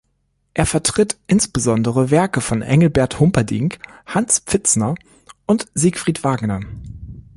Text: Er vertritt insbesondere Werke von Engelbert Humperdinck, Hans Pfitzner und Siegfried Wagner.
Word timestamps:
Er 0.55 0.65
vertritt 0.65 1.19
insbesondere 1.27 2.09
Werke 2.09 2.41
von 2.41 2.63
Engelbert 2.63 3.19
Humperdinck, 3.19 3.77
Hans 4.07 4.39
Pfitzner 4.39 4.95
und 5.45 5.67
Siegfried 5.75 6.23
Wagner. 6.23 6.61